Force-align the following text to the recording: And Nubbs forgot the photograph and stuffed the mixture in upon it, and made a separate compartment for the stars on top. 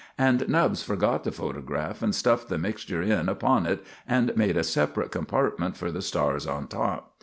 And 0.17 0.49
Nubbs 0.49 0.81
forgot 0.81 1.23
the 1.23 1.31
photograph 1.31 2.01
and 2.01 2.15
stuffed 2.15 2.49
the 2.49 2.57
mixture 2.57 3.03
in 3.03 3.29
upon 3.29 3.67
it, 3.67 3.85
and 4.07 4.35
made 4.35 4.57
a 4.57 4.63
separate 4.63 5.11
compartment 5.11 5.77
for 5.77 5.91
the 5.91 6.01
stars 6.01 6.47
on 6.47 6.67
top. 6.67 7.13